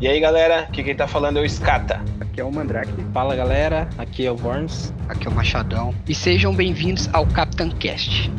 [0.00, 2.00] E aí galera, aqui quem tá falando é o Skata.
[2.20, 2.92] Aqui é o Mandrake.
[3.12, 4.94] Fala galera, aqui é o Worms.
[5.08, 5.92] Aqui é o Machadão.
[6.08, 8.30] E sejam bem-vindos ao Capitão Cast.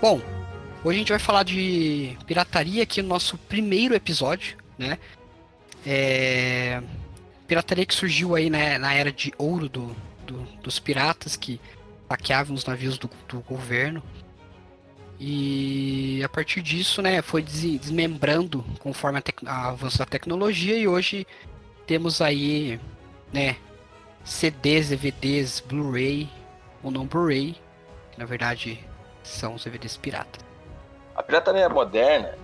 [0.00, 0.20] Bom,
[0.84, 4.96] hoje a gente vai falar de pirataria aqui no nosso primeiro episódio, né?
[5.84, 6.80] É...
[7.48, 11.58] Pirataria que surgiu aí né, na era de ouro do, do, dos piratas que
[12.06, 14.02] saqueavam os navios do, do, governo.
[15.18, 21.26] E a partir disso, né, foi desmembrando conforme a, avanço da tecnologia e hoje
[21.86, 22.78] temos aí,
[23.32, 23.56] né,
[24.22, 26.28] CDs, DVDs, Blu-ray
[26.82, 27.56] ou não Blu-ray,
[28.12, 28.78] que na verdade
[29.22, 30.44] são os DVDs piratas.
[31.16, 32.36] A pirataria moderna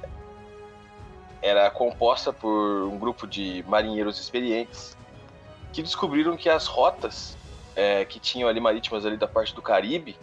[1.42, 4.96] era composta por um grupo de marinheiros experientes
[5.74, 7.36] que descobriram que as rotas
[7.74, 10.16] é, que tinham ali marítimas ali da parte do Caribe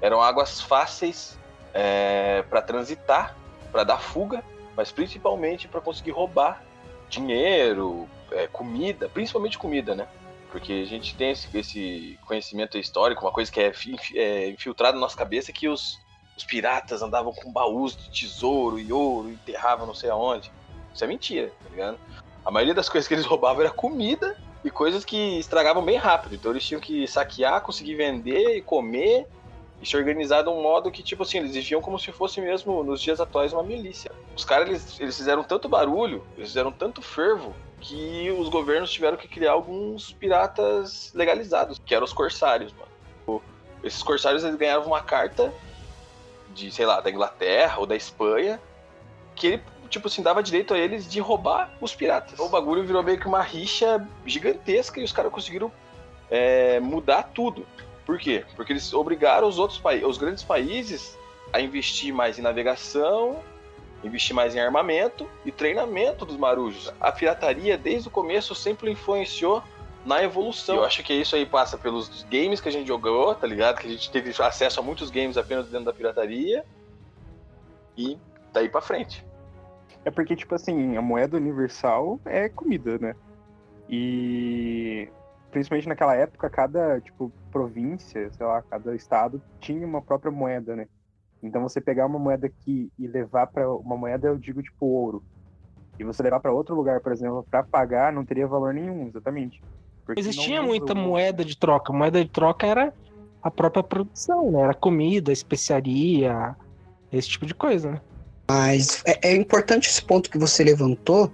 [0.00, 1.38] eram águas fáceis
[1.72, 3.36] é, para transitar,
[3.70, 4.42] para dar fuga,
[4.76, 6.62] mas principalmente para conseguir roubar
[7.08, 10.08] dinheiro, é, comida, principalmente comida, né?
[10.50, 13.72] Porque a gente tem esse, esse conhecimento histórico, uma coisa que é,
[14.14, 15.96] é infiltrada na nossa cabeça, que os,
[16.36, 20.50] os piratas andavam com baús de tesouro e ouro, enterravam não sei aonde.
[20.92, 21.98] Isso é mentira, tá ligado?
[22.44, 26.34] A maioria das coisas que eles roubavam era comida e coisas que estragavam bem rápido.
[26.34, 29.26] Então eles tinham que saquear, conseguir vender e comer
[29.80, 32.82] e se organizar de um modo que, tipo assim, eles viviam como se fosse mesmo,
[32.82, 34.10] nos dias atuais, uma milícia.
[34.36, 39.16] Os caras, eles, eles fizeram tanto barulho, eles fizeram tanto fervo, que os governos tiveram
[39.16, 43.42] que criar alguns piratas legalizados, que eram os corsários, mano.
[43.82, 45.54] Esses corsários, eles ganhavam uma carta
[46.52, 48.60] de, sei lá, da Inglaterra ou da Espanha,
[49.36, 52.38] que ele, tipo assim, dava direito a eles de roubar os piratas.
[52.38, 55.72] O bagulho virou meio que uma rixa gigantesca e os caras conseguiram
[56.30, 57.66] é, mudar tudo.
[58.04, 58.44] Por quê?
[58.56, 61.18] Porque eles obrigaram os outros países, os grandes países
[61.52, 63.40] a investir mais em navegação,
[64.02, 66.92] investir mais em armamento e treinamento dos marujos.
[67.00, 69.62] A pirataria, desde o começo, sempre influenciou
[70.04, 70.76] na evolução.
[70.76, 73.78] Eu acho que isso aí passa pelos games que a gente jogou, tá ligado?
[73.78, 76.64] Que a gente teve acesso a muitos games apenas dentro da pirataria.
[77.96, 78.16] E
[78.52, 79.24] daí para frente.
[80.08, 83.14] É porque, tipo assim, a moeda universal é comida, né?
[83.90, 85.06] E
[85.50, 90.86] principalmente naquela época, cada, tipo, província, sei lá, cada estado tinha uma própria moeda, né?
[91.42, 95.22] Então você pegar uma moeda aqui e levar para uma moeda, eu digo tipo ouro.
[95.98, 99.60] E você levar para outro lugar, por exemplo, para pagar, não teria valor nenhum, exatamente.
[100.06, 101.92] Porque Existia muita moeda de troca.
[101.92, 102.94] Moeda de troca era
[103.42, 104.62] a própria produção, né?
[104.62, 106.56] Era comida, especiaria,
[107.12, 108.00] esse tipo de coisa, né?
[108.48, 111.30] Mas é, é importante esse ponto que você levantou,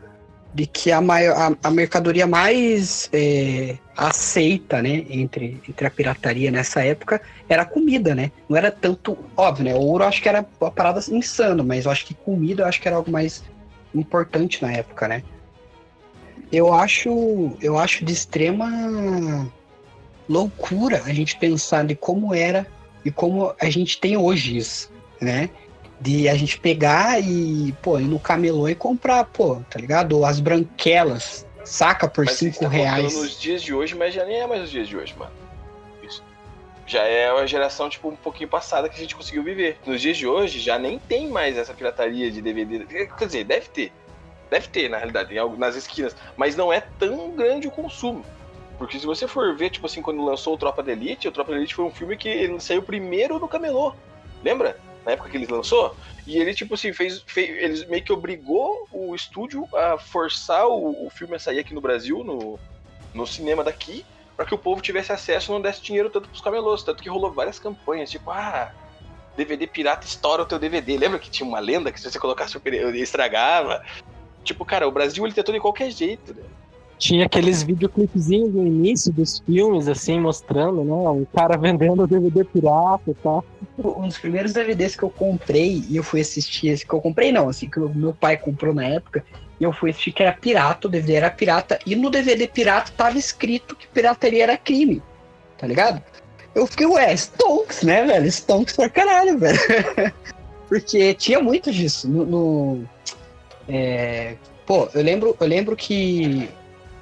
[0.55, 6.51] de que a, maior, a, a mercadoria mais é, aceita, né, entre, entre a pirataria
[6.51, 8.31] nessa época era comida, né?
[8.49, 9.75] Não era tanto, óbvio, né?
[9.75, 12.97] Ouro acho que era uma parada insana, mas eu acho que comida acho que era
[12.97, 13.43] algo mais
[13.93, 15.25] importante na época, né?
[16.53, 19.51] Eu acho, eu acho de extrema
[20.29, 22.65] loucura a gente pensar de como era
[23.05, 25.51] e como a gente tem hoje isso, né?
[26.01, 30.25] De a gente pegar e, pô, ir no camelô e comprar, pô, tá ligado?
[30.25, 33.15] As branquelas, saca por 5 tá reais.
[33.15, 35.33] nos dias de hoje, mas já nem é mais os dias de hoje, mano.
[36.03, 36.23] Isso.
[36.87, 39.79] Já é uma geração, tipo, um pouquinho passada que a gente conseguiu viver.
[39.87, 42.85] Nos dias de hoje, já nem tem mais essa pirataria de DVD.
[43.07, 43.93] Quer dizer, deve ter.
[44.51, 46.15] Deve ter, na realidade, nas esquinas.
[46.37, 48.25] Mas não é tão grande o consumo.
[48.79, 51.53] Porque se você for ver, tipo assim, quando lançou o Tropa da Elite, o Tropa
[51.53, 53.95] da Elite foi um filme que ele saiu primeiro no camelô.
[54.43, 54.77] Lembra?
[55.05, 55.97] Na época que ele lançou.
[56.27, 57.51] E ele, tipo assim, fez, fez.
[57.51, 61.81] Ele meio que obrigou o estúdio a forçar o, o filme a sair aqui no
[61.81, 62.59] Brasil, no,
[63.13, 64.05] no cinema daqui,
[64.37, 66.83] para que o povo tivesse acesso e não desse dinheiro tanto pros camelôs.
[66.83, 68.73] Tanto que rolou várias campanhas, tipo, ah,
[69.37, 70.97] DVD pirata estoura o teu DVD.
[70.97, 72.63] Lembra que tinha uma lenda que se você colocasse o
[72.97, 73.85] estragava?
[74.43, 76.43] Tipo, cara, o Brasil ele tentou de qualquer jeito, né?
[76.99, 80.93] Tinha aqueles videoclipezinhos no início dos filmes, assim, mostrando, né?
[80.93, 83.45] O cara vendendo DVD pirata e tal.
[83.79, 87.33] Um dos primeiros DVDs que eu comprei, e eu fui assistir esse que eu comprei,
[87.33, 89.25] não, assim, que o meu pai comprou na época,
[89.61, 92.93] e eu fui assistir que era pirata, o DVD era pirata, e no DVD pirata
[92.97, 95.03] tava escrito que pirataria era crime,
[95.59, 96.03] tá ligado?
[96.55, 98.27] Eu fiquei, ué, Stonks, né, velho?
[98.27, 99.59] Stonks pra caralho, velho.
[100.69, 102.09] Porque tinha muito disso.
[102.09, 102.89] No, no
[103.69, 104.37] é,
[104.67, 106.49] pô, eu lembro, eu lembro que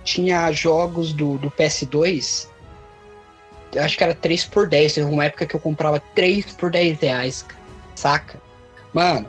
[0.05, 2.49] tinha jogos do, do PS2,
[3.77, 4.95] acho que era 3 por 10.
[4.95, 7.47] Teve uma época que eu comprava 3 por 10 reais,
[7.95, 8.41] saca?
[8.93, 9.29] Mano,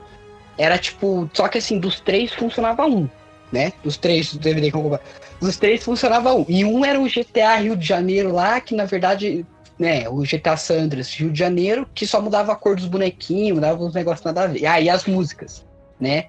[0.58, 3.08] era tipo, só que assim, dos três funcionava um.
[3.52, 3.74] né?
[3.84, 5.04] Dos três DVD que eu comprava.
[5.40, 6.46] Dos três funcionava um.
[6.48, 9.46] E um era o GTA Rio de Janeiro lá, que na verdade,
[9.80, 13.84] né, o GTA Sandras Rio de Janeiro, que só mudava a cor dos bonequinhos, mudava
[13.84, 14.66] uns negócios nada a ver.
[14.66, 15.66] Ah, e as músicas,
[16.00, 16.26] né?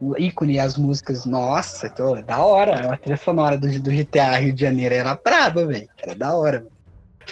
[0.00, 2.92] O ícone, as músicas, nossa, tô, da hora.
[2.92, 5.88] A trilha sonora do, do GTA Rio de Janeiro era braba, velho.
[6.02, 6.66] Era da hora.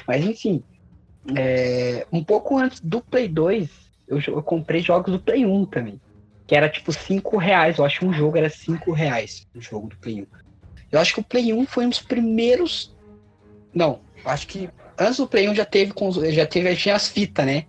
[0.07, 0.63] Mas enfim,
[1.37, 3.69] é, um pouco antes do Play 2,
[4.09, 6.01] eu, eu, comprei jogos do Play 1 também.
[6.47, 7.79] Que era tipo 5 reais.
[7.79, 9.47] Eu acho que um jogo era 5 reais.
[9.55, 10.27] O jogo do Play 1.
[10.91, 12.95] Eu acho que o Play 1 foi um dos primeiros.
[13.75, 14.69] Não, acho que
[14.99, 15.93] antes do Play 1 já teve,
[16.33, 17.65] já teve, tinha as fitas, né?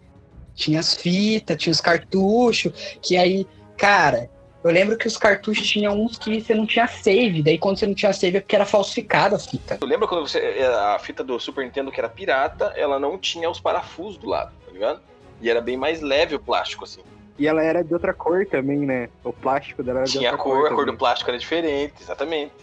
[0.56, 3.48] Tinha as fitas, tinha os cartuchos, que aí,
[3.78, 4.30] cara,
[4.63, 7.86] eu lembro que os cartuchos tinham uns que você não tinha save, daí quando você
[7.86, 9.77] não tinha save é porque era falsificada a fita.
[9.77, 10.39] Tu lembra quando você.
[10.94, 14.54] A fita do Super Nintendo que era pirata, ela não tinha os parafusos do lado,
[14.65, 15.01] tá ligado?
[15.42, 17.01] E era bem mais leve o plástico, assim.
[17.38, 19.10] E ela era de outra cor também, né?
[19.24, 20.62] O plástico dela era tinha de outra cor.
[20.62, 20.71] cor.
[20.71, 22.54] a cor do plástico era diferente, exatamente.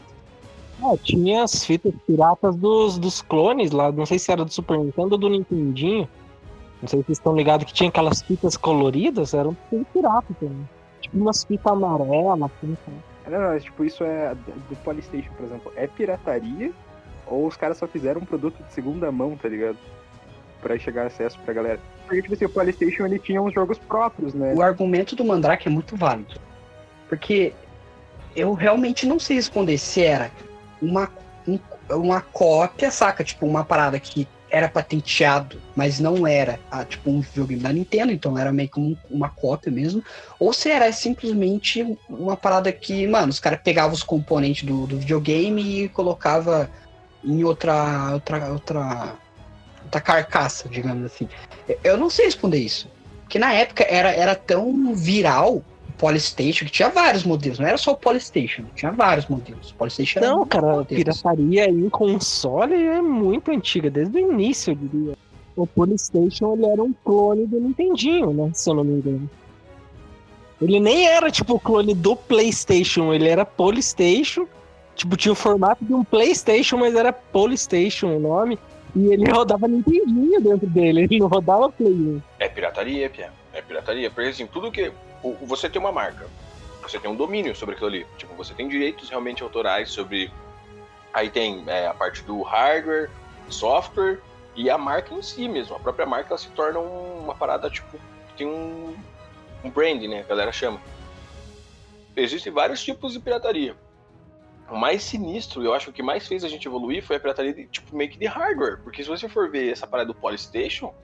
[0.82, 4.78] É, tinha as fitas piratas dos, dos clones lá, não sei se era do Super
[4.78, 6.08] Nintendo ou do Nintendinho.
[6.80, 9.54] Não sei se vocês estão ligados que tinha aquelas fitas coloridas, eram
[9.92, 10.66] pirata também.
[11.12, 12.76] Umas fitas amarelas, assim,
[13.28, 15.72] Não, não, tipo, isso é do Polystation, por exemplo.
[15.76, 16.72] É pirataria
[17.26, 19.78] ou os caras só fizeram um produto de segunda mão, tá ligado?
[20.60, 21.80] Pra chegar acesso pra galera.
[22.06, 24.52] Porque, tipo assim, o Polystation ele tinha uns jogos próprios, né?
[24.54, 26.34] O argumento do Mandrake é muito válido.
[27.08, 27.52] Porque
[28.34, 30.30] eu realmente não sei responder se era
[30.82, 31.10] uma,
[31.46, 31.58] um,
[31.90, 33.24] uma cópia, saca?
[33.24, 38.12] Tipo, uma parada que era patenteado, mas não era ah, tipo um videogame da Nintendo,
[38.12, 40.02] então era meio que um, uma cópia mesmo,
[40.38, 44.98] ou se era simplesmente uma parada que, mano, os caras pegavam os componentes do, do
[44.98, 46.70] videogame e colocava
[47.24, 49.14] em outra, outra, outra,
[49.84, 51.28] outra carcaça, digamos assim.
[51.84, 52.88] Eu não sei responder isso,
[53.22, 55.62] porque na época era, era tão viral
[56.00, 59.70] Polystation, que tinha vários modelos, não era só o Polystation, tinha vários modelos.
[59.72, 65.18] Polystation não, cara, pirataria em console é muito antiga, desde o início, eu diria.
[65.54, 68.50] O Polystation ele era um clone do Nintendinho, né?
[68.54, 69.30] Se eu não me engano.
[70.62, 74.46] Ele nem era tipo o clone do PlayStation, ele era Polystation.
[74.96, 78.58] Tipo, tinha o formato de um PlayStation, mas era Polystation o nome.
[78.96, 82.22] E ele rodava Nintendinho dentro dele, ele não rodava Play.
[82.38, 83.30] É pirataria, Pia.
[83.52, 84.10] É pirataria.
[84.10, 84.90] Porque assim, tudo que
[85.42, 86.26] você tem uma marca,
[86.82, 88.06] você tem um domínio sobre aquilo ali.
[88.16, 90.30] Tipo, você tem direitos realmente autorais sobre.
[91.12, 93.10] Aí tem é, a parte do hardware,
[93.48, 94.20] software
[94.54, 95.76] e a marca em si mesmo.
[95.76, 97.98] A própria marca se torna uma parada, tipo,
[98.36, 98.96] tem um,
[99.64, 100.20] um brand, né?
[100.20, 100.80] A galera chama.
[102.16, 103.76] Existem vários tipos de pirataria.
[104.70, 107.66] O mais sinistro, eu acho que mais fez a gente evoluir foi a pirataria de,
[107.66, 108.78] tipo, meio que de hardware.
[108.82, 110.94] Porque se você for ver essa parada do Polystation,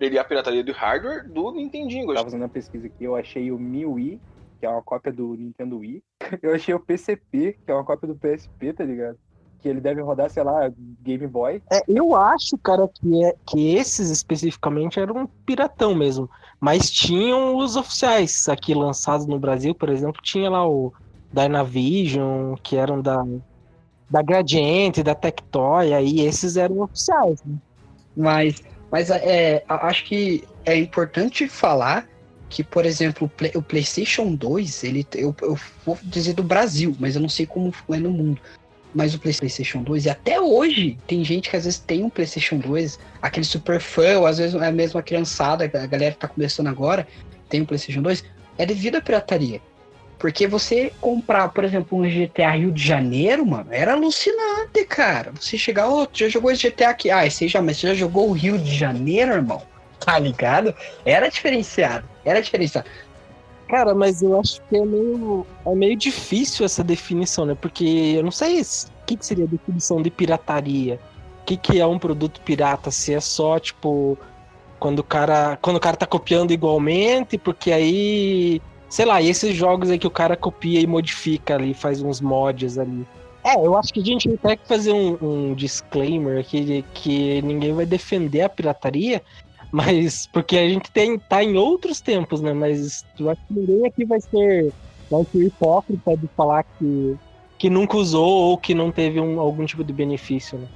[0.00, 2.10] ele é a pirataria do hardware do Nintendinho.
[2.10, 4.20] Eu tava fazendo uma pesquisa aqui, eu achei o Mi Wii,
[4.58, 6.02] que é uma cópia do Nintendo Wii.
[6.42, 9.18] Eu achei o PCP, que é uma cópia do PSP, tá ligado?
[9.60, 10.70] Que ele deve rodar, sei lá,
[11.02, 11.62] Game Boy.
[11.70, 16.28] É, eu acho, cara, que, é, que esses especificamente eram um piratão mesmo.
[16.60, 20.92] Mas tinham os oficiais aqui lançados no Brasil, por exemplo, tinha lá o
[21.32, 23.24] Dynavision, que eram da,
[24.10, 27.56] da Gradiente, da Tectoy, aí esses eram oficiais, né?
[28.16, 28.62] Mas
[28.94, 32.06] mas é, acho que é importante falar
[32.48, 37.20] que, por exemplo, o PlayStation 2, ele, eu, eu, vou dizer do Brasil, mas eu
[37.20, 38.40] não sei como é no mundo.
[38.94, 42.56] Mas o PlayStation 2, e até hoje, tem gente que às vezes tem um PlayStation
[42.58, 46.28] 2, aquele super fã, ou às vezes é mesmo a criançada, a galera que tá
[46.28, 47.04] começando agora,
[47.48, 48.22] tem um PlayStation 2,
[48.58, 49.60] é devido à pirataria.
[50.18, 55.32] Porque você comprar, por exemplo, um GTA Rio de Janeiro, mano, era alucinante, cara.
[55.38, 57.10] Você chegar, ô, oh, já jogou esse GTA aqui?
[57.10, 59.62] Ah, você já, mas você já jogou o Rio de Janeiro, irmão?
[59.98, 60.74] Tá ligado?
[61.04, 62.88] Era diferenciado, era diferenciado.
[63.68, 67.56] Cara, mas eu acho que é meio, é meio difícil essa definição, né?
[67.58, 68.64] Porque eu não sei o
[69.06, 71.00] que, que seria a definição de pirataria.
[71.42, 72.90] O que, que é um produto pirata?
[72.90, 74.18] Se é só, tipo,
[74.78, 78.60] quando o cara, quando o cara tá copiando igualmente, porque aí
[78.94, 82.78] sei lá, esses jogos aí que o cara copia e modifica ali, faz uns mods
[82.78, 83.04] ali.
[83.42, 87.74] É, eu acho que a gente tem que fazer um, um disclaimer aqui que ninguém
[87.74, 89.20] vai defender a pirataria,
[89.72, 92.52] mas porque a gente tem, tá em outros tempos, né?
[92.52, 94.72] Mas eu acho que ninguém aqui vai ser,
[95.10, 97.16] vai ser hipócrita de falar que,
[97.58, 100.68] que nunca usou ou que não teve um, algum tipo de benefício, né?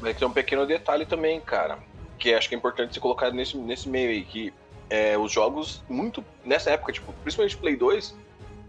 [0.00, 1.78] Mas tem um pequeno detalhe também, cara,
[2.18, 4.52] que acho que é importante ser colocado nesse, nesse meio aí, que
[4.90, 8.14] é, os jogos, muito nessa época, tipo, principalmente Play 2,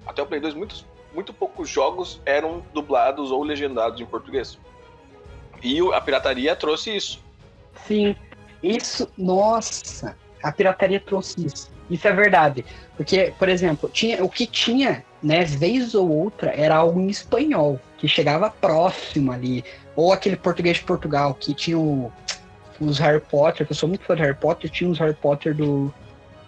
[0.05, 4.57] até o Play 2, muitos, muito poucos jogos eram dublados ou legendados em português.
[5.61, 7.23] E a pirataria trouxe isso.
[7.85, 8.15] Sim,
[8.63, 11.71] isso, nossa, a pirataria trouxe isso.
[11.89, 12.63] Isso é verdade.
[12.95, 17.79] Porque, por exemplo, tinha, o que tinha né, vez ou outra, era algo em espanhol,
[17.97, 19.63] que chegava próximo ali.
[19.95, 22.11] Ou aquele português de Portugal, que tinha o,
[22.79, 25.55] os Harry Potter, que eu sou muito fã de Harry Potter, tinha os Harry Potter
[25.55, 25.93] do.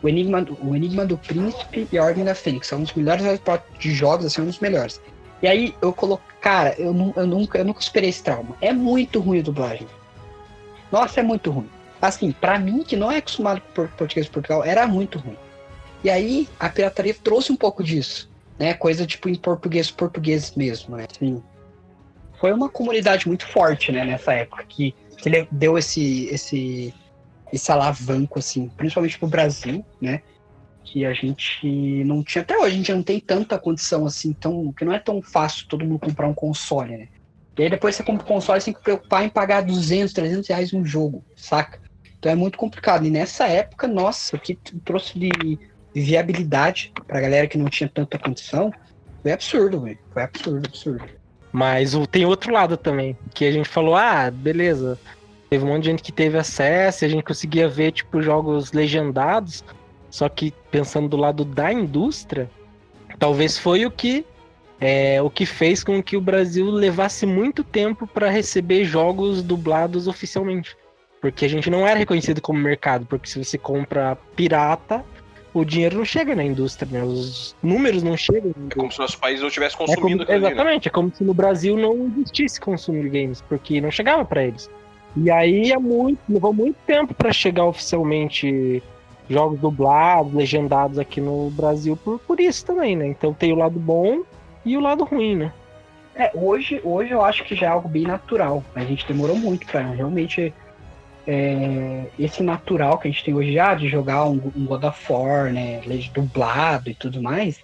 [0.03, 2.67] O Enigma, do- o Enigma do Príncipe e a Ordem da Fênix.
[2.67, 3.23] São um dos melhores
[3.79, 5.01] de jogos, assim, um dos melhores.
[5.41, 6.23] E aí eu coloco.
[6.41, 8.55] Cara, eu, eu nunca, eu nunca esperei esse trauma.
[8.61, 9.87] É muito ruim a dublagem.
[10.91, 11.69] Nossa, é muito ruim.
[12.01, 15.37] Assim, pra mim, que não é acostumado com por- português de Portugal, era muito ruim.
[16.03, 18.29] E aí, a pirataria trouxe um pouco disso,
[18.59, 18.73] né?
[18.73, 21.05] Coisa tipo em português, português mesmo, né?
[21.09, 21.41] Assim,
[22.39, 26.93] foi uma comunidade muito forte, né, nessa época, que, que deu esse, esse,
[27.53, 30.21] esse alavanco, assim, principalmente pro Brasil, né?
[30.83, 34.73] Que a gente não tinha, até hoje, a gente não tem tanta condição, assim, tão,
[34.73, 37.07] que não é tão fácil todo mundo comprar um console, né?
[37.55, 40.49] E aí depois você compra o console, você tem que preocupar em pagar 200, 300
[40.49, 41.79] reais no jogo, saca?
[42.17, 43.05] Então é muito complicado.
[43.05, 45.59] E nessa época, nossa, o que trouxe de, de
[45.93, 48.71] viabilidade pra galera que não tinha tanta condição
[49.21, 49.99] foi absurdo, velho.
[50.11, 51.05] Foi absurdo, absurdo.
[51.51, 54.97] Mas o, tem outro lado também, que a gente falou, ah, beleza,
[55.53, 59.63] teve um monte de gente que teve acesso, a gente conseguia ver, tipo, jogos legendados,
[60.09, 62.49] só que pensando do lado da indústria,
[63.19, 64.25] talvez foi o que
[64.81, 70.07] é, o que fez com que o Brasil levasse muito tempo para receber jogos dublados
[70.07, 70.75] oficialmente.
[71.21, 75.05] Porque a gente não era reconhecido como mercado, porque se você compra pirata,
[75.53, 77.03] o dinheiro não chega na indústria, né?
[77.03, 78.51] Os números não chegam.
[78.71, 80.51] É como se nosso país não estivesse é como- consumindo aquilo ali, né?
[80.51, 84.43] exatamente, é como se no Brasil não existisse consumo de games, porque não chegava pra
[84.43, 84.67] eles.
[85.15, 88.81] E aí é muito, levou muito tempo pra chegar oficialmente
[89.29, 93.07] jogos dublados, legendados aqui no Brasil por, por isso também, né?
[93.07, 94.23] Então tem o lado bom
[94.65, 95.53] e o lado ruim, né?
[96.15, 98.63] É, hoje, hoje eu acho que já é algo bem natural.
[98.75, 100.53] A gente demorou muito pra realmente.
[101.25, 105.11] é, esse natural que a gente tem hoje já de jogar um, um God of
[105.11, 105.81] War, né?
[106.13, 107.59] Dublado e tudo mais.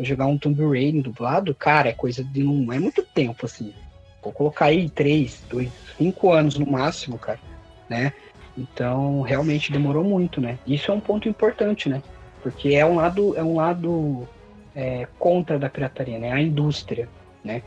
[0.00, 3.74] Jogar um Tomb Raider dublado, cara, é coisa de não é muito tempo, assim.
[4.22, 7.40] Vou colocar aí três, dois, cinco anos no máximo, cara,
[7.88, 8.12] né?
[8.56, 10.58] Então, realmente demorou muito, né?
[10.66, 12.02] Isso é um ponto importante, né?
[12.42, 14.28] Porque é um lado, é um lado
[14.74, 16.32] é, contra da pirataria, né?
[16.32, 17.08] A indústria,
[17.42, 17.62] né?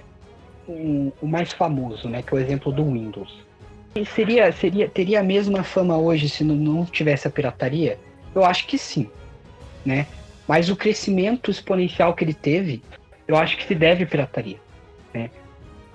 [0.67, 3.33] um- o mais famoso, né, que é o exemplo do Windows.
[3.95, 8.00] E seria, seria, teria a mesma fama hoje se não, não tivesse a pirataria?
[8.33, 9.10] Eu acho que sim,
[9.86, 10.07] né?
[10.48, 12.81] Mas o crescimento exponencial que ele teve,
[13.27, 14.57] eu acho que se deve à pirataria,
[15.13, 15.29] né?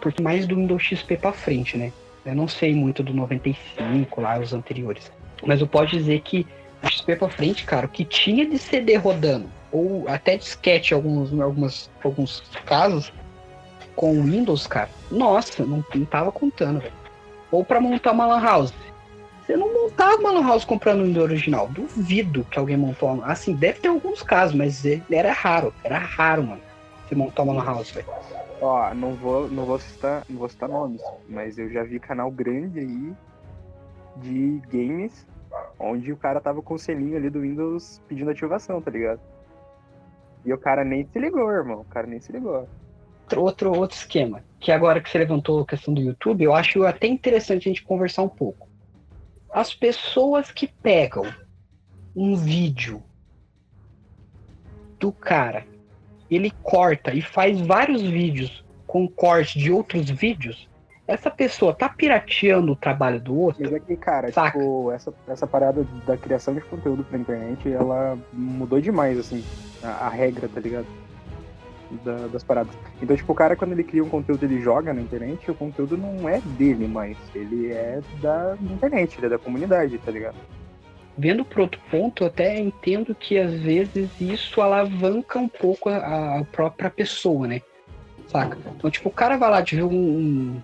[0.01, 1.93] Porque mais do Windows XP para frente, né?
[2.25, 5.11] Eu não sei muito do 95 lá, os anteriores.
[5.45, 6.47] Mas eu posso dizer que
[6.83, 10.95] o XP para frente, cara, o que tinha de CD rodando, ou até disquete em
[10.95, 13.13] alguns, em algumas, alguns casos,
[13.97, 16.93] com o Windows, cara, nossa, não, não tava contando, velho.
[17.51, 18.73] Ou pra montar uma lan house.
[19.45, 21.69] Você não montava uma lan house comprando o Windows original.
[21.69, 23.27] Duvido que alguém montou uma...
[23.27, 25.73] Assim, deve ter alguns casos, mas é- era raro.
[25.83, 26.61] Era raro, mano.
[27.09, 28.07] Você montar uma lan house, velho.
[28.61, 32.31] Ó, não vou, não vou citar, não vou citar nomes, mas eu já vi canal
[32.31, 33.13] grande aí
[34.17, 35.27] de games
[35.79, 39.21] onde o cara tava com o selinho ali do Windows pedindo ativação, tá ligado?
[40.45, 41.81] E o cara nem se ligou, irmão.
[41.81, 42.69] O cara nem se ligou.
[43.23, 44.43] Outro, outro, outro esquema.
[44.59, 47.85] Que agora que você levantou a questão do YouTube, eu acho até interessante a gente
[47.85, 48.69] conversar um pouco.
[49.53, 51.25] As pessoas que pegam
[52.15, 53.03] um vídeo
[54.99, 55.67] do cara,
[56.31, 60.69] ele corta e faz vários vídeos com corte de outros vídeos,
[61.07, 63.63] essa pessoa tá pirateando o trabalho do outro?
[63.63, 64.59] Mas é que, cara, Saca.
[64.59, 69.43] tipo, essa, essa parada da criação de conteúdo pra internet, ela mudou demais, assim,
[69.83, 70.87] a, a regra, tá ligado?
[72.05, 72.75] Da- das paradas.
[73.01, 75.97] Então, tipo, o cara, quando ele cria um conteúdo, ele joga na internet, o conteúdo
[75.97, 77.17] não é dele mais.
[77.35, 80.37] Ele é da internet, ele é da comunidade, tá ligado?
[81.19, 86.45] Vendo por outro ponto, até entendo que às vezes isso alavanca um pouco a, a
[86.45, 87.61] própria pessoa, né?
[88.29, 88.57] Saca?
[88.77, 90.63] Então, tipo, o cara vai lá ver um, um,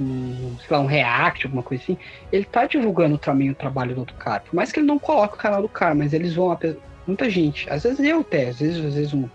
[0.00, 1.98] um, sei lá, um react, alguma coisa assim,
[2.30, 4.40] ele tá divulgando também o trabalho do outro cara.
[4.40, 6.56] Por mais que ele não coloque o canal do cara, mas eles vão.
[7.04, 9.28] Muita gente, às vezes eu até, às vezes, às vezes um,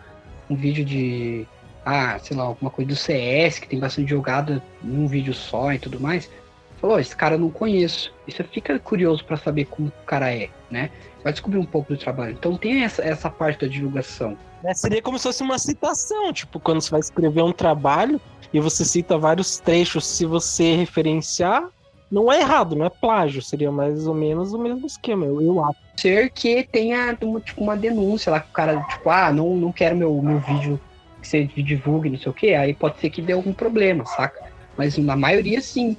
[0.49, 1.45] um vídeo de.
[1.85, 5.79] Ah, sei lá, alguma coisa do CS, que tem bastante jogada num vídeo só e
[5.79, 6.29] tudo mais.
[6.83, 8.13] Falou, esse cara eu não conheço.
[8.27, 10.89] E você fica curioso pra saber como o cara é, né?
[11.23, 12.33] Vai descobrir um pouco do trabalho.
[12.33, 14.37] Então tem essa, essa parte da divulgação.
[14.61, 18.19] Né, Seria como se fosse uma citação, tipo, quando você vai escrever um trabalho
[18.53, 21.69] e você cita vários trechos, se você referenciar,
[22.11, 25.63] não é errado, não é plágio, seria mais ou menos o mesmo esquema, eu, eu
[25.63, 25.79] acho.
[25.95, 29.71] Ser que tenha uma, tipo, uma denúncia lá que o cara, tipo, ah, não, não
[29.71, 30.77] quero meu, meu vídeo
[31.21, 32.55] que você divulgue, não sei o quê.
[32.55, 34.51] Aí pode ser que dê algum problema, saca?
[34.77, 35.95] Mas na maioria sim.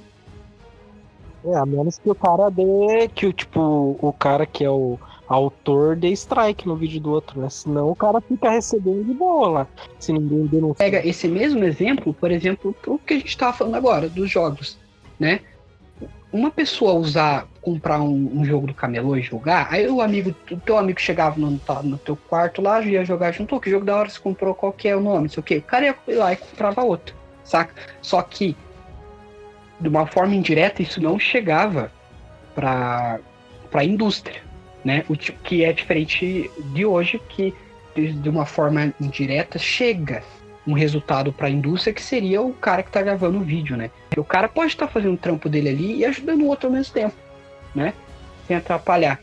[1.45, 4.97] É, a menos que o cara dê, que o tipo, o cara que é o
[5.27, 7.49] autor dê strike no vídeo do outro, né?
[7.49, 9.67] Senão o cara fica recebendo de boa lá.
[9.99, 10.75] Se ninguém denuncia.
[10.75, 14.77] Pega esse mesmo exemplo, por exemplo, o que a gente estava falando agora, dos jogos,
[15.19, 15.39] né?
[16.31, 20.57] Uma pessoa usar, comprar um, um jogo do camelô e jogar, aí o amigo, o
[20.57, 24.09] teu amigo chegava no, no teu quarto lá, ia jogar junto, que jogo da hora
[24.09, 25.57] você comprou, qual que é o nome, não sei o quê.
[25.57, 27.73] O cara ia lá e comprava outro, saca?
[28.01, 28.57] Só que,
[29.79, 31.91] de uma forma indireta, isso não chegava
[32.53, 33.19] para
[33.73, 34.41] a indústria,
[34.83, 35.03] né?
[35.09, 37.53] O que é diferente de hoje, que
[37.95, 40.23] de uma forma indireta chega
[40.67, 43.91] um resultado para a indústria que seria o cara que está gravando o vídeo, né?
[44.17, 46.73] O cara pode estar tá fazendo o trampo dele ali e ajudando o outro ao
[46.73, 47.15] mesmo tempo,
[47.73, 47.93] né?
[48.47, 49.21] Sem atrapalhar.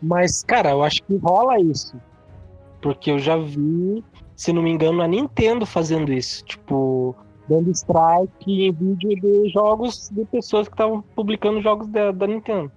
[0.00, 2.00] Mas, cara, eu acho que rola isso.
[2.80, 4.02] Porque eu já vi,
[4.34, 6.44] se não me engano, a Nintendo fazendo isso.
[6.44, 7.14] Tipo,
[7.50, 12.70] dando strike em vídeo de jogos de pessoas que estavam publicando jogos da, da, Nintendo.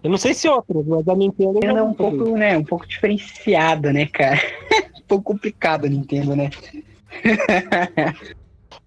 [0.00, 1.58] Eu não sei se outras, mas a Nintendo.
[1.66, 4.40] é um pouco, né, um pouco diferenciada, né, cara?
[4.96, 6.50] um pouco complicada a Nintendo, né?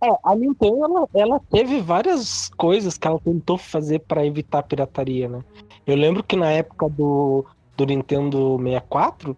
[0.02, 4.64] é, a Nintendo ela, ela, teve várias coisas que ela tentou fazer para evitar a
[4.64, 5.42] pirataria, né?
[5.86, 9.38] Eu lembro que na época do, do Nintendo 64,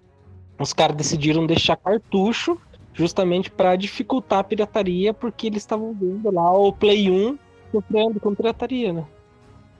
[0.59, 2.57] os caras decidiram deixar cartucho
[2.97, 7.37] justamente para dificultar a pirataria, porque eles estavam vendo lá o Play 1
[7.71, 9.05] sofrendo com pirataria, né?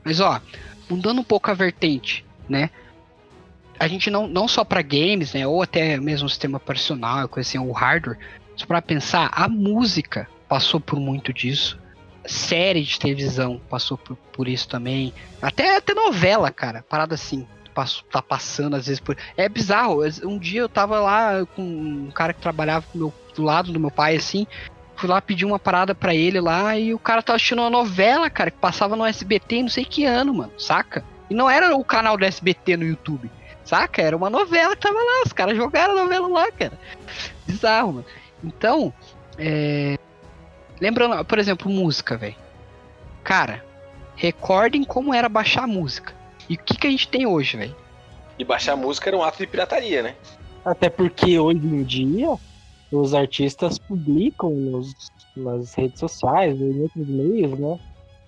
[0.03, 0.39] Mas ó,
[0.89, 2.69] mudando um pouco a vertente, né?
[3.79, 7.59] A gente não, não só para games, né, ou até mesmo sistema operacional, coisa assim,
[7.59, 8.17] o hardware,
[8.67, 11.79] para pensar, a música passou por muito disso.
[12.25, 15.13] Série de televisão passou por, por isso também.
[15.41, 16.83] Até, até novela, cara.
[16.89, 17.47] Parada assim.
[18.11, 19.17] Tá passando às vezes por.
[19.35, 20.01] É bizarro.
[20.23, 23.91] Um dia eu tava lá com um cara que trabalhava meu, do lado do meu
[23.91, 24.47] pai, assim.
[24.95, 28.29] Fui lá pedir uma parada para ele lá e o cara tava assistindo uma novela,
[28.29, 31.05] cara, que passava no SBT não sei que ano, mano, saca?
[31.29, 33.29] E não era o canal do SBT no YouTube,
[33.63, 34.01] saca?
[34.01, 36.79] Era uma novela que tava lá, os caras jogaram a novela lá, cara.
[37.45, 38.05] Bizarro, mano.
[38.43, 38.91] Então,
[39.37, 39.99] é...
[40.81, 42.35] lembrando, por exemplo, música, velho.
[43.23, 43.63] Cara,
[44.15, 46.16] recordem como era baixar música.
[46.49, 47.75] E o que, que a gente tem hoje, velho?
[48.39, 50.15] E baixar música era um ato de pirataria, né?
[50.63, 52.35] Até porque hoje em dia
[52.91, 57.79] os artistas publicam nos, nas redes sociais, em outros meios, né?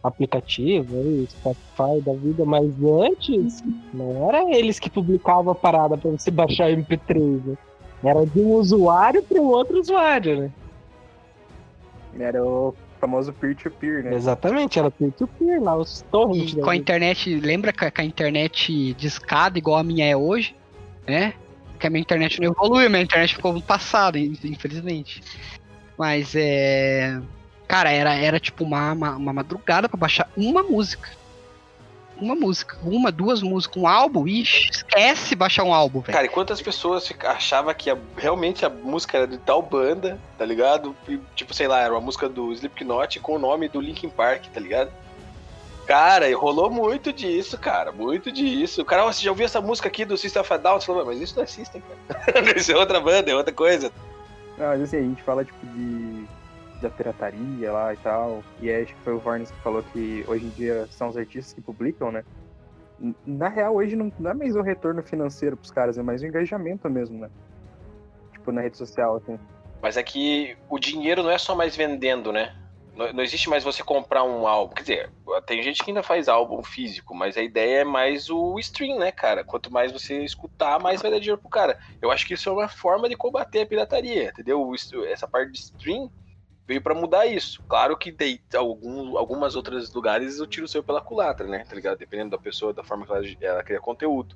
[0.04, 6.12] Aplicativo, aí, Spotify da vida, mas antes não era eles que publicavam a parada para
[6.12, 7.58] você baixar MP3, né?
[8.04, 10.52] Era de um usuário para o outro usuário, né?
[12.18, 14.16] Era o famoso peer-to-peer, -peer, né?
[14.16, 16.54] Exatamente, era peer-to-peer -peer, lá, os torrents.
[16.54, 20.56] E com a internet, lembra que a internet de escada igual a minha é hoje,
[21.08, 21.34] né?
[21.80, 25.24] Que a minha internet não evoluiu, a minha internet ficou no passado, infelizmente.
[25.98, 27.20] Mas é.
[27.68, 31.10] Cara, era, era tipo uma, uma, uma madrugada para baixar uma música
[32.22, 32.78] uma música.
[32.84, 36.14] Uma, duas músicas, um álbum, ixi, esquece baixar um álbum, velho.
[36.14, 40.46] Cara, e quantas pessoas achavam que a, realmente a música era de tal banda, tá
[40.46, 40.96] ligado?
[41.08, 44.46] E, tipo, sei lá, era uma música do Slipknot com o nome do Linkin Park,
[44.54, 44.92] tá ligado?
[45.90, 47.92] Cara, rolou muito disso, cara.
[47.92, 48.84] Muito disso.
[48.84, 50.80] O cara, você já ouviu essa música aqui do System of a Down?
[50.80, 52.54] Você falou, mas isso não é System, cara.
[52.56, 53.92] isso é outra banda, é outra coisa.
[54.56, 56.28] Não, mas assim, a gente fala, tipo, de
[56.82, 58.44] da pirataria lá e tal.
[58.62, 61.54] E acho que foi o Varnes que falou que hoje em dia são os artistas
[61.54, 62.24] que publicam, né?
[63.26, 66.26] Na real, hoje não, não é mais o retorno financeiro pros caras, é mais o
[66.26, 67.30] engajamento mesmo, né?
[68.34, 69.40] Tipo, na rede social, assim.
[69.82, 72.56] Mas é que o dinheiro não é só mais vendendo, né?
[72.96, 74.74] Não, não, existe mais você comprar um álbum.
[74.74, 75.12] Quer dizer,
[75.46, 79.10] tem gente que ainda faz álbum físico, mas a ideia é mais o stream, né,
[79.10, 79.42] cara?
[79.42, 81.80] Quanto mais você escutar, mais vai dar dinheiro pro cara.
[82.02, 84.70] Eu acho que isso é uma forma de combater a pirataria, entendeu?
[85.08, 86.12] Essa parte de stream
[86.70, 87.64] veio para mudar isso.
[87.68, 91.66] Claro que tem algum, algumas outras lugares o tiro saiu pela culatra, né?
[91.68, 91.98] Tá ligado?
[91.98, 94.36] Dependendo da pessoa, da forma que ela, ela cria conteúdo.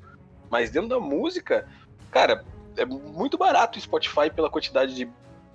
[0.50, 1.70] Mas dentro da música,
[2.10, 2.44] cara,
[2.76, 5.08] é muito barato o Spotify pela quantidade de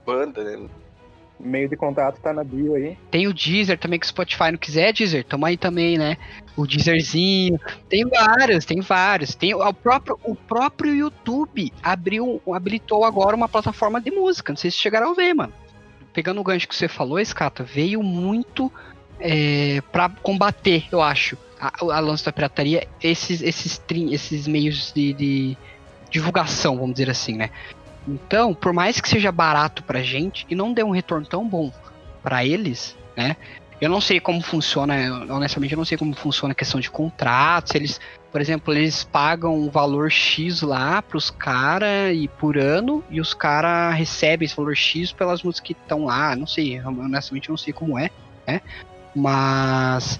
[0.06, 0.68] banda, né?
[1.40, 2.96] meio de contato tá na bio aí.
[3.10, 6.16] Tem o Deezer também, que o Spotify não quiser, Deezer, toma aí também, né?
[6.56, 7.58] O Deezerzinho.
[7.88, 9.34] Tem vários, tem vários.
[9.34, 14.52] Tem o próprio, o próprio YouTube abriu, habilitou agora uma plataforma de música.
[14.52, 15.52] Não sei se chegaram a ver, mano
[16.12, 18.73] pegando o gancho que você falou, Escata, veio muito
[19.21, 25.12] é, para combater, eu acho, a, a lance da pirataria, esses, esses, esses meios de,
[25.12, 25.57] de
[26.11, 27.51] divulgação, vamos dizer assim, né?
[28.07, 31.73] Então, por mais que seja barato pra gente e não dê um retorno tão bom
[32.23, 33.37] para eles, né?
[33.80, 34.94] Eu não sei como funciona,
[35.30, 37.74] honestamente, eu não sei como funciona a questão de contratos.
[37.74, 38.00] Eles,
[38.32, 43.34] por exemplo, eles pagam um valor X lá pros caras e por ano, e os
[43.34, 46.34] caras recebem esse valor X pelas músicas que estão lá.
[46.34, 48.10] Não sei, honestamente, eu não sei como é,
[48.46, 48.60] né?
[49.14, 50.18] Mas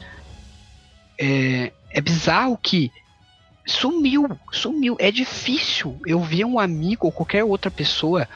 [1.19, 2.93] é, é bizarro que
[3.67, 4.97] sumiu, sumiu.
[5.01, 8.29] É difícil eu ver um amigo ou qualquer outra pessoa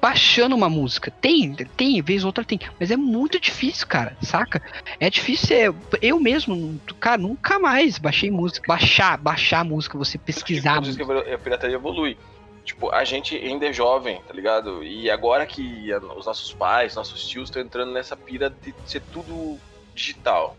[0.00, 1.10] baixando uma música.
[1.10, 4.62] Tem, tem, vez ou outra tem, mas é muito difícil, cara, saca?
[4.98, 8.66] É difícil, é, eu mesmo, cara, nunca mais baixei música.
[8.66, 10.80] Baixar, baixar música, você pesquisar.
[10.82, 12.16] Tipo, a pirataria evolui.
[12.64, 14.84] Tipo, a gente ainda é jovem, tá ligado?
[14.84, 19.58] E agora que os nossos pais, nossos tios estão entrando nessa pira de ser tudo
[19.94, 20.56] digital.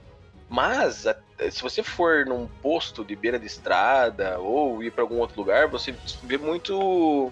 [0.49, 1.05] Mas,
[1.49, 5.69] se você for num posto de beira de estrada ou ir para algum outro lugar,
[5.69, 7.31] você vê muito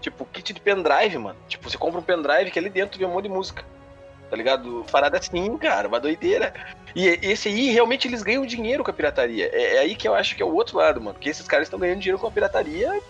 [0.00, 1.38] Tipo, kit de pendrive, mano.
[1.48, 3.64] Tipo, você compra um pendrive que ali dentro vem um monte de música.
[4.30, 4.84] Tá ligado?
[4.90, 6.54] Parada assim, cara, uma doideira.
[6.94, 9.50] E esse aí, realmente, eles ganham dinheiro com a pirataria.
[9.52, 11.14] É, é aí que eu acho que é o outro lado, mano.
[11.14, 13.00] Porque esses caras estão ganhando dinheiro com a pirataria.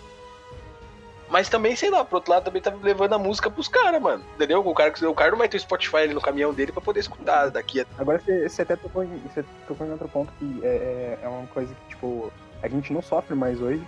[1.29, 4.24] Mas também, sei lá, pro outro lado também tá levando a música pros caras, mano.
[4.35, 4.66] Entendeu?
[4.66, 7.00] O cara, o cara não vai ter o Spotify ali no caminhão dele pra poder
[7.00, 7.87] escutar daqui a...
[7.96, 9.22] Agora você, até tocou em,
[9.68, 13.00] tocou em outro ponto que é, é, é uma coisa que, tipo, a gente não
[13.00, 13.87] sofre mais hoje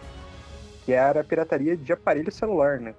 [0.85, 2.95] que era a pirataria de aparelho celular, né?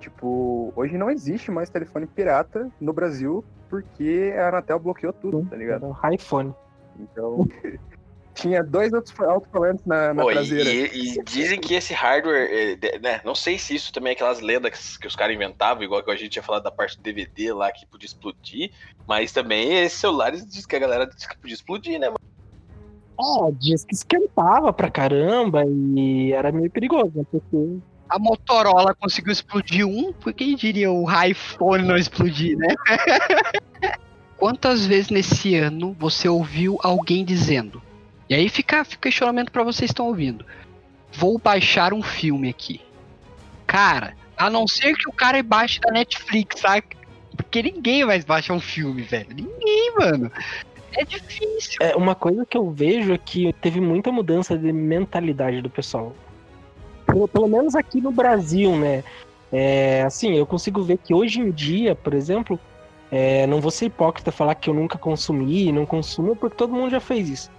[0.00, 5.56] Tipo, hoje não existe mais telefone pirata no Brasil porque a Anatel bloqueou tudo, tá
[5.56, 5.96] ligado?
[6.02, 6.54] Era iPhone.
[6.98, 7.46] Então,
[8.34, 10.70] tinha dois outros alto-falantes na, na Pô, traseira.
[10.70, 14.40] E, e, dizem que esse hardware, é, né, não sei se isso também é aquelas
[14.40, 17.52] lendas que os caras inventavam, igual que a gente tinha falado da parte do DVD
[17.52, 18.70] lá que podia explodir,
[19.08, 22.20] mas também esses celulares diz que a galera diz que podia explodir, né, mano?
[23.18, 27.24] É, diz que esquentava pra caramba e era meio perigoso, né?
[27.30, 32.68] Porque a Motorola conseguiu explodir um, por quem diria o iPhone não explodir, né?
[34.36, 37.82] Quantas vezes nesse ano você ouviu alguém dizendo?
[38.28, 40.44] E aí fica, fica questionamento para vocês que estão ouvindo.
[41.12, 42.80] Vou baixar um filme aqui.
[43.66, 46.84] Cara, a não ser que o cara baixe da Netflix, sabe?
[47.36, 49.28] Porque ninguém vai baixar um filme, velho.
[49.34, 50.30] Ninguém, mano.
[50.96, 51.76] É difícil.
[51.80, 56.14] É, uma coisa que eu vejo é que teve muita mudança de mentalidade do pessoal.
[57.04, 59.04] Pelo, pelo menos aqui no Brasil, né?
[59.52, 62.58] É, assim, eu consigo ver que hoje em dia, por exemplo,
[63.10, 66.90] é, não vou ser hipócrita falar que eu nunca consumi, não consumo, porque todo mundo
[66.90, 67.50] já fez isso.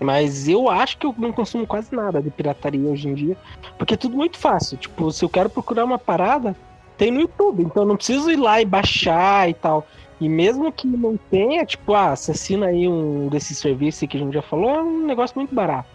[0.00, 3.36] Mas eu acho que eu não consumo quase nada de pirataria hoje em dia,
[3.78, 4.76] porque é tudo muito fácil.
[4.78, 6.56] Tipo, se eu quero procurar uma parada,
[6.96, 9.86] tem no YouTube, então eu não preciso ir lá e baixar e tal.
[10.20, 14.20] E mesmo que não tenha, tipo, ah, você assina aí um desses serviços que a
[14.20, 15.88] gente já falou, é um negócio muito barato.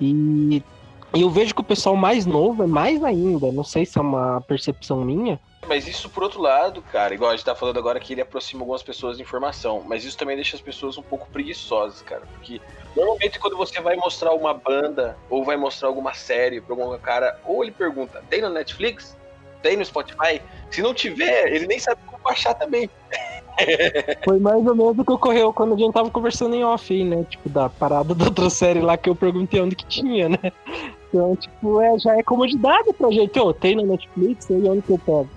[0.00, 0.62] E
[1.14, 4.42] eu vejo que o pessoal mais novo é mais ainda, não sei se é uma
[4.42, 5.40] percepção minha.
[5.66, 8.60] Mas isso, por outro lado, cara, igual a gente tá falando agora que ele aproxima
[8.60, 12.60] algumas pessoas de informação, mas isso também deixa as pessoas um pouco preguiçosas, cara, porque
[12.94, 17.40] normalmente quando você vai mostrar uma banda ou vai mostrar alguma série pra algum cara,
[17.46, 19.16] ou ele pergunta, tem no Netflix?
[19.64, 20.42] Tem no Spotify?
[20.70, 22.90] Se não tiver, ele nem sabe como baixar também.
[24.22, 27.02] Foi mais ou menos o que ocorreu quando a gente tava conversando em off aí,
[27.02, 27.24] né?
[27.30, 30.52] Tipo, da parada da outra série lá que eu perguntei onde que tinha, né?
[31.08, 33.38] Então, tipo, é, já é comodidade pra gente.
[33.38, 35.30] Ô, oh, tem na Netflix, aí onde que eu pego?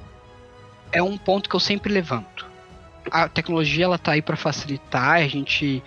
[0.92, 2.46] É um ponto que eu sempre levanto.
[3.10, 5.82] A tecnologia, ela tá aí para facilitar a gente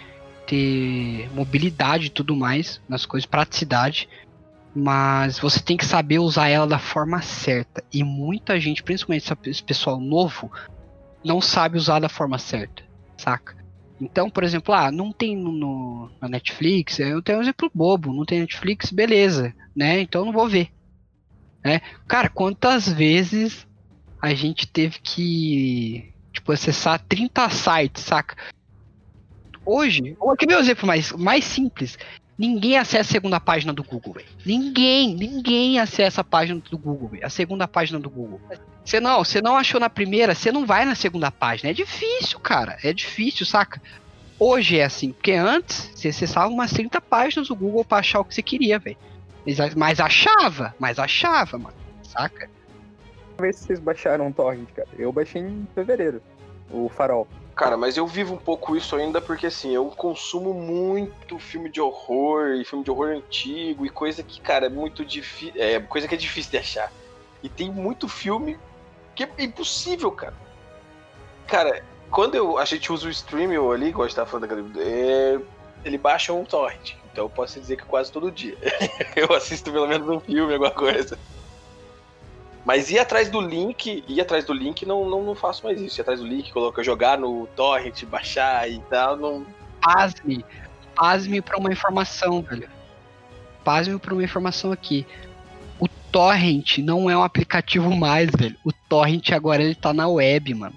[0.47, 4.09] ter mobilidade e tudo mais nas coisas, praticidade,
[4.75, 7.83] mas você tem que saber usar ela da forma certa.
[7.93, 10.51] E muita gente, principalmente esse pessoal novo,
[11.25, 12.83] não sabe usar da forma certa,
[13.17, 13.57] saca?
[14.01, 18.15] Então, por exemplo, ah, não tem no, no, na Netflix, eu tenho um exemplo bobo,
[18.15, 20.01] não tem Netflix, beleza, né?
[20.01, 20.71] Então não vou ver.
[21.63, 21.81] Né?
[22.09, 23.67] Cara, quantas vezes
[24.23, 28.37] a gente teve que tipo, acessar 30 sites, saca?
[29.67, 31.99] Hoje, aqui meu exemplo mais, mais simples.
[32.41, 34.27] Ninguém acessa a segunda página do Google, véio.
[34.47, 37.27] Ninguém, ninguém acessa a página do Google, véio.
[37.27, 38.41] a segunda página do Google.
[38.83, 41.69] Você não, você não achou na primeira, você não vai na segunda página.
[41.69, 42.79] É difícil, cara.
[42.83, 43.83] É difícil, saca?
[44.39, 48.25] Hoje é assim, porque antes você acessava umas 30 páginas do Google pra achar o
[48.25, 48.97] que você queria, velho.
[49.77, 51.77] Mas achava, mas achava, mano.
[52.03, 52.49] Saca?
[53.39, 54.89] Ver se vocês baixaram um torrent, cara.
[54.99, 56.23] Eu baixei em fevereiro,
[56.71, 57.29] o Farol.
[57.61, 61.79] Cara, mas eu vivo um pouco isso ainda porque, assim, eu consumo muito filme de
[61.79, 65.63] horror e filme de horror antigo e coisa que, cara, é muito difícil.
[65.63, 66.91] É coisa que é difícil de achar.
[67.43, 68.59] E tem muito filme
[69.15, 70.33] que é impossível, cara.
[71.47, 75.39] Cara, quando eu, a gente usa o Streamio ali, igual a gente tava falando, é,
[75.85, 76.95] ele baixa um torrent.
[77.13, 78.57] Então eu posso dizer que quase todo dia.
[79.15, 81.19] eu assisto pelo menos um filme, alguma coisa.
[82.65, 85.99] Mas ir atrás do link, ir atrás do link, não, não, não faço mais isso.
[85.99, 89.47] Ir atrás do link, colocar, jogar no torrent, baixar e tal, não.
[89.81, 90.45] Pasme.
[90.95, 92.69] Pasme pra uma informação, velho.
[93.65, 95.07] Pasme pra uma informação aqui.
[95.79, 98.57] O torrent não é um aplicativo mais, velho.
[98.65, 100.77] O torrent agora ele tá na web, mano.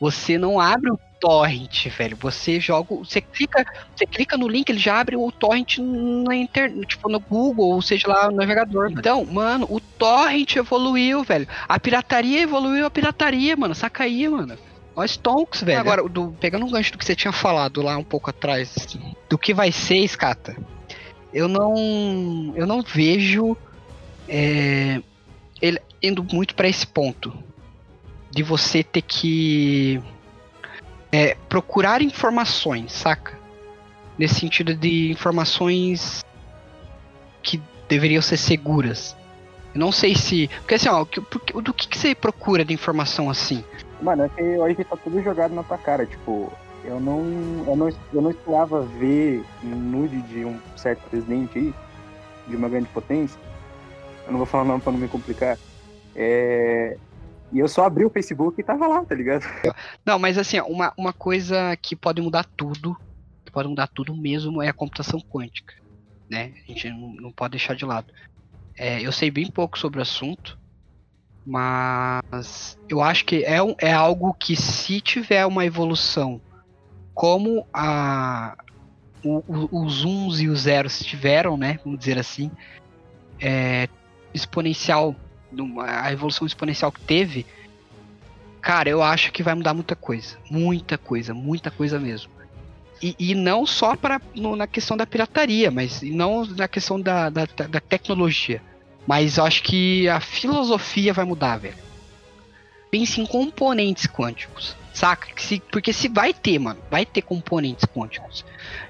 [0.00, 2.18] Você não abre o torrent, velho.
[2.20, 3.64] Você joga, você clica,
[3.96, 7.80] você clica no link, ele já abre o torrent na internet, tipo no Google, ou
[7.80, 8.90] seja lá no navegador.
[8.90, 11.48] Então, mano, o torrent evoluiu, velho.
[11.66, 13.74] A pirataria evoluiu, a pirataria, mano.
[13.74, 14.58] Saca aí, mano.
[14.94, 15.80] Ó, Stonks, velho.
[15.80, 18.86] Agora, do, pegando um gancho do que você tinha falado lá um pouco atrás,
[19.26, 20.54] do que vai ser, Escata,
[21.32, 23.56] eu não, eu não vejo
[24.28, 25.00] é,
[25.62, 27.32] ele indo muito para esse ponto
[28.30, 30.02] de você ter que
[31.14, 33.38] é, procurar informações, saca?
[34.18, 36.24] Nesse sentido de informações
[37.40, 39.16] que deveriam ser seguras.
[39.72, 40.48] Eu não sei se.
[40.58, 43.64] Porque assim, ó, do que, que você procura de informação assim?
[44.02, 46.52] Mano, é que hoje tá tudo jogado na tua cara, tipo,
[46.84, 47.20] eu não,
[47.64, 51.74] eu não, eu não esperava ver um nude de um certo presidente aí,
[52.48, 53.38] de uma grande potência.
[54.26, 55.56] Eu não vou falar nome pra não me complicar.
[56.16, 56.96] É,
[57.54, 59.44] e eu só abri o Facebook e tava lá, tá ligado?
[60.04, 62.96] Não, mas assim, uma, uma coisa que pode mudar tudo,
[63.44, 65.72] que pode mudar tudo mesmo, é a computação quântica.
[66.28, 66.52] Né?
[66.64, 68.12] A gente não, não pode deixar de lado.
[68.76, 70.58] É, eu sei bem pouco sobre o assunto,
[71.46, 76.40] mas eu acho que é, é algo que se tiver uma evolução
[77.14, 78.56] como a,
[79.22, 81.78] o, o, os uns e os zeros tiveram, né?
[81.84, 82.50] Vamos dizer assim,
[83.38, 83.88] é,
[84.32, 85.14] exponencial
[85.80, 87.46] a evolução exponencial que teve,
[88.60, 90.36] cara, eu acho que vai mudar muita coisa.
[90.50, 92.30] Muita coisa, muita coisa mesmo.
[93.02, 97.44] E, e não só para na questão da pirataria, mas não na questão da, da,
[97.44, 98.62] da tecnologia.
[99.06, 101.76] Mas eu acho que a filosofia vai mudar, velho.
[102.90, 105.26] Pense em componentes quânticos, saca?
[105.70, 108.44] Porque se vai ter, mano, vai ter componentes quânticos.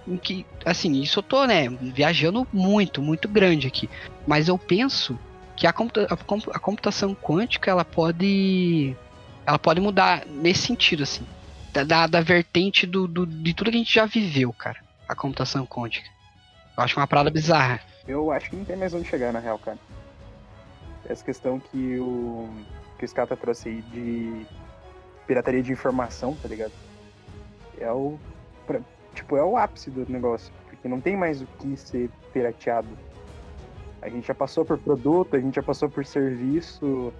[0.06, 3.88] Em que, assim, isso eu tô, né, viajando muito, muito grande aqui.
[4.26, 5.18] Mas eu penso
[5.56, 6.12] que a, computa
[6.52, 8.96] a, computação quântica ela pode
[9.46, 11.26] ela pode mudar nesse sentido assim
[11.72, 15.66] da, da vertente do, do, de tudo que a gente já viveu cara a computação
[15.66, 16.08] quântica.
[16.76, 17.80] Eu acho uma parada bizarra.
[18.06, 19.78] Eu acho que não tem mais onde chegar na real cara.
[21.04, 22.48] Essa questão que o
[22.98, 24.46] que o Scata trouxe aí de
[25.26, 26.72] pirataria de informação tá ligado?
[27.78, 28.18] É o
[29.14, 32.88] tipo é o ápice do negócio porque não tem mais o que ser pirateado
[34.04, 37.10] a gente já passou por produto, a gente já passou por serviço.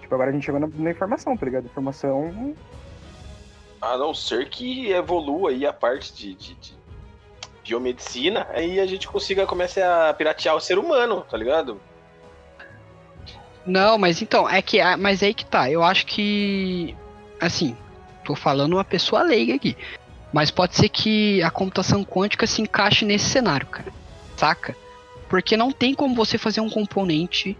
[0.00, 1.66] Tipo, agora a gente chegou na, na informação, tá ligado?
[1.66, 2.54] Informação.
[3.80, 6.74] A não ser que evolua aí a parte de, de, de
[7.64, 11.80] biomedicina, aí a gente consiga começar a piratear o ser humano, tá ligado?
[13.64, 14.80] Não, mas então, é que.
[14.96, 15.70] Mas é aí que tá.
[15.70, 16.96] Eu acho que.
[17.40, 17.76] Assim,
[18.24, 19.76] tô falando uma pessoa leiga aqui.
[20.32, 23.92] Mas pode ser que a computação quântica se encaixe nesse cenário, cara.
[24.36, 24.74] Saca?
[25.30, 27.56] Porque não tem como você fazer um componente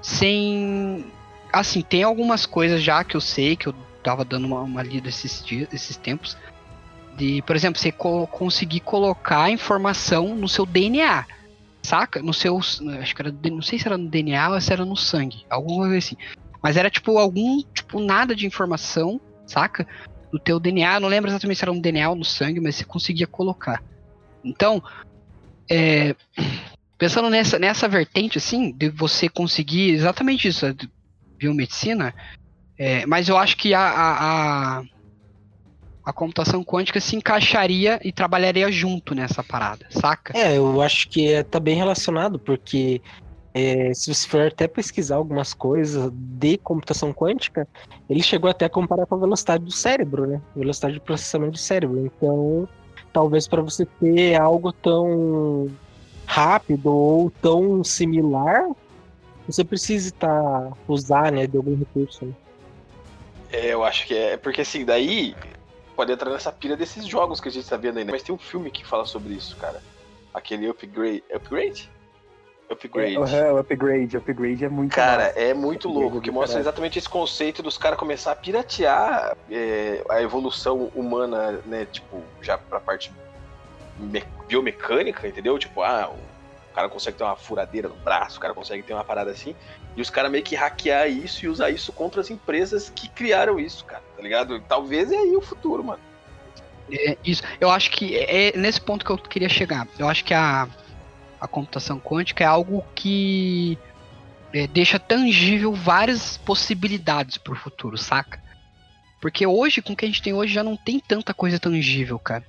[0.00, 1.04] sem.
[1.52, 5.10] Assim, tem algumas coisas já que eu sei, que eu tava dando uma, uma lida
[5.10, 6.38] esses, dias, esses tempos.
[7.14, 11.26] De, por exemplo, você co conseguir colocar informação no seu DNA.
[11.82, 12.22] Saca?
[12.22, 12.58] No seu.
[12.58, 13.34] Acho que era.
[13.50, 15.44] Não sei se era no DNA ou se era no sangue.
[15.50, 16.16] Alguma coisa assim.
[16.62, 17.60] Mas era tipo algum.
[17.74, 19.86] Tipo, nada de informação, saca?
[20.32, 20.98] No teu DNA.
[20.98, 23.82] Não lembro exatamente se era no DNA ou no sangue, mas você conseguia colocar.
[24.42, 24.82] Então.
[25.70, 26.16] É,
[27.02, 30.64] pensando nessa, nessa vertente, assim, de você conseguir exatamente isso,
[31.36, 32.14] biomedicina,
[32.78, 34.82] é, mas eu acho que a, a, a,
[36.04, 40.32] a, computação quântica se encaixaria e trabalharia junto nessa parada, saca?
[40.38, 43.02] É, eu acho que é, tá bem relacionado, porque
[43.52, 47.66] é, se você for até pesquisar algumas coisas de computação quântica,
[48.08, 50.40] ele chegou até a comparar com a velocidade do cérebro, né?
[50.54, 52.06] Velocidade de processamento do cérebro.
[52.06, 52.68] Então,
[53.12, 55.68] talvez para você ter algo tão
[56.32, 58.66] rápido ou tão similar,
[59.46, 62.24] você precisa estar tá, usar, né, de algum recurso.
[62.24, 62.32] Né?
[63.52, 65.36] É, eu acho que é porque assim, daí
[65.94, 68.12] pode entrar nessa pilha desses jogos que a gente tá vendo aí, né?
[68.12, 69.82] Mas tem um filme que fala sobre isso, cara.
[70.32, 71.22] Aquele Upgrade.
[71.34, 71.90] Upgrade?
[72.70, 73.16] Upgrade.
[73.34, 75.38] É, o Upgrade, Upgrade é muito Cara, massa.
[75.38, 80.22] é muito louco, que mostra exatamente esse conceito dos caras começar a piratear é, a
[80.22, 81.84] evolução humana, né?
[81.84, 83.12] Tipo, já pra parte
[84.48, 85.58] biomecânica, entendeu?
[85.58, 89.04] Tipo, ah, o cara consegue ter uma furadeira no braço, o cara consegue ter uma
[89.04, 89.54] parada assim,
[89.96, 93.60] e os caras meio que hackear isso e usar isso contra as empresas que criaram
[93.60, 94.60] isso, cara, tá ligado?
[94.68, 96.00] Talvez é aí o futuro, mano.
[96.90, 99.86] É, isso, eu acho que é, é nesse ponto que eu queria chegar.
[99.98, 100.68] Eu acho que a,
[101.40, 103.78] a computação quântica é algo que
[104.52, 108.42] é, deixa tangível várias possibilidades pro futuro, saca?
[109.20, 112.18] Porque hoje, com o que a gente tem hoje, já não tem tanta coisa tangível,
[112.18, 112.44] cara.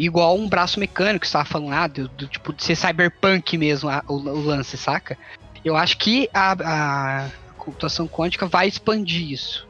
[0.00, 3.90] Igual um braço mecânico, você tava falando lá, do, do tipo de ser cyberpunk mesmo,
[3.90, 5.18] a, o, o, lance, saca?
[5.62, 6.52] Eu acho que a,
[7.24, 9.68] a, computação quântica vai expandir isso.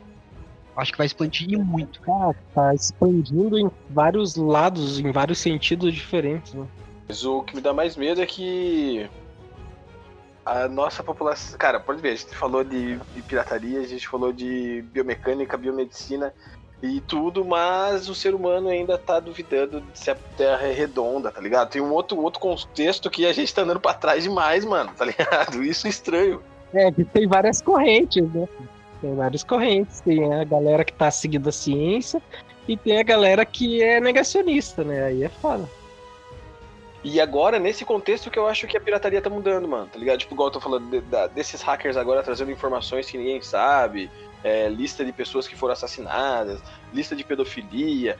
[0.76, 2.00] Acho que vai expandir muito.
[2.08, 6.54] Ah, tá expandindo em vários lados, em vários sentidos diferentes.
[6.54, 6.64] Né?
[7.08, 9.10] Mas o que me dá mais medo é que
[10.46, 11.58] a nossa população.
[11.58, 16.32] Cara, pode ver, a gente falou de, de pirataria, a gente falou de biomecânica, biomedicina
[16.82, 21.30] e tudo, mas o ser humano ainda tá duvidando de se a Terra é redonda,
[21.30, 21.70] tá ligado?
[21.70, 25.04] Tem um outro, outro contexto que a gente tá andando pra trás demais, mano, tá
[25.06, 25.62] ligado?
[25.62, 26.42] Isso é estranho.
[26.72, 28.48] É, tem várias correntes, né?
[29.00, 30.00] Tem várias correntes.
[30.00, 32.22] Tem a galera que tá seguindo a ciência
[32.68, 35.04] e tem a galera que é negacionista, né?
[35.04, 35.68] Aí é foda.
[37.02, 40.18] E agora, nesse contexto que eu acho que a pirataria tá mudando, mano, tá ligado?
[40.18, 44.10] Tipo, igual eu tô falando de, de, desses hackers agora trazendo informações que ninguém sabe,
[44.44, 48.18] é, lista de pessoas que foram assassinadas, lista de pedofilia.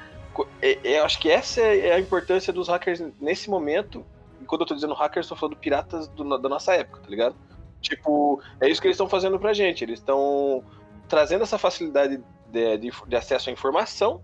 [0.63, 4.05] É, é, eu acho que essa é a importância dos hackers nesse momento.
[4.41, 7.37] E quando eu tô dizendo hackers, tô falando piratas do, da nossa época, tá ligado?
[7.83, 9.85] Tipo, é isso que eles estão fazendo pra gente.
[9.85, 10.65] Eles estão
[11.09, 14.23] trazendo essa facilidade de, de, de, acesso à informação,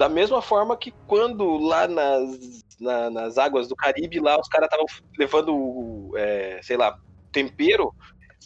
[0.00, 4.66] da mesma forma que quando lá nas, na, nas águas do Caribe, lá os caras
[4.72, 4.86] estavam
[5.18, 6.98] levando, é, sei lá,
[7.30, 7.94] tempero,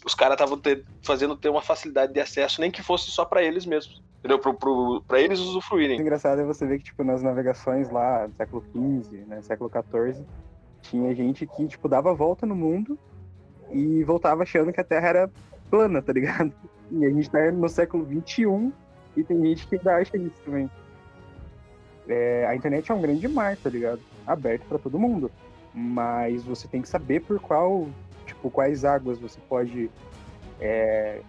[0.05, 0.61] os caras estavam
[1.01, 4.03] fazendo ter uma facilidade de acesso, nem que fosse só para eles mesmos.
[4.19, 4.37] Entendeu?
[4.37, 5.97] Pro, pro, pra eles usufruírem.
[5.97, 9.71] O engraçado é você ver que, tipo, nas navegações lá, do século XV, né, século
[9.71, 10.25] XIV,
[10.81, 12.99] tinha gente que, tipo, dava volta no mundo
[13.71, 15.31] e voltava achando que a Terra era
[15.69, 16.51] plana, tá ligado?
[16.91, 18.73] E a gente tá no século XXI
[19.15, 20.69] e tem gente que ainda acha isso também.
[22.07, 23.99] É, a internet é um grande mar, tá ligado?
[24.25, 25.31] Aberto para todo mundo.
[25.73, 27.87] Mas você tem que saber por qual,
[28.25, 29.89] tipo, quais águas você pode,
[30.59, 31.19] é,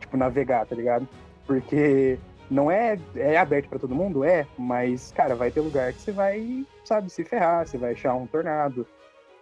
[0.00, 1.06] tipo, navegar, tá ligado?
[1.46, 2.18] Porque
[2.50, 6.12] não é, é aberto para todo mundo, é, mas, cara, vai ter lugar que você
[6.12, 8.86] vai, sabe, se ferrar, você vai achar um tornado,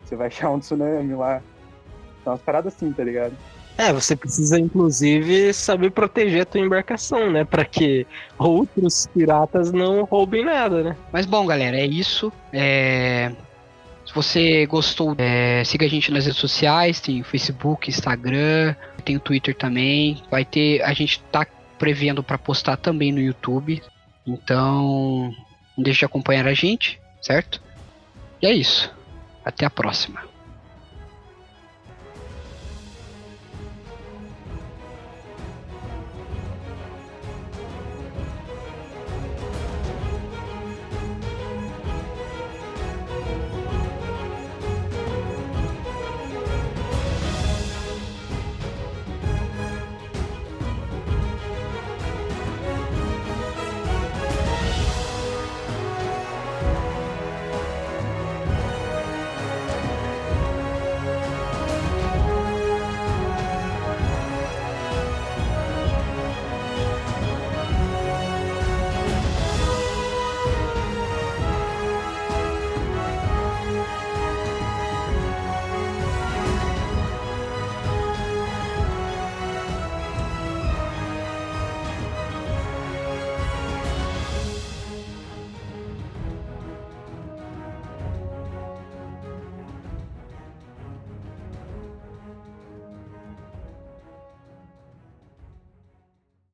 [0.03, 1.43] você vai achar um tsunami lá.
[2.21, 3.35] Então, umas paradas assim, tá ligado?
[3.81, 7.45] É, você precisa inclusive saber proteger a tua embarcação, né?
[7.45, 10.97] Para que outros piratas não roubem nada, né?
[11.11, 12.31] Mas bom, galera, é isso.
[12.53, 13.33] É...
[14.07, 15.65] Se você gostou, é...
[15.65, 20.23] siga a gente nas redes sociais, tem Facebook, Instagram, tem o Twitter também.
[20.31, 21.47] Vai ter, a gente tá
[21.79, 23.83] prevendo para postar também no YouTube.
[24.27, 25.35] Então,
[25.75, 27.63] não deixe de acompanhar a gente, certo?
[28.43, 28.95] E é isso.
[29.43, 30.30] Até a próxima.